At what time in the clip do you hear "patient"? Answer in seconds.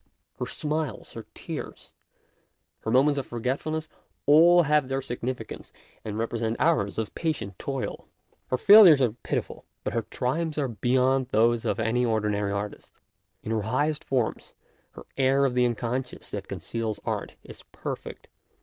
7.13-7.59